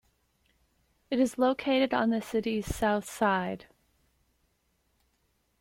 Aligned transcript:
It 1.11 1.19
is 1.19 1.37
located 1.37 1.93
on 1.93 2.09
the 2.09 2.23
city's 2.23 2.65
South 2.75 3.07
Side. 3.07 3.67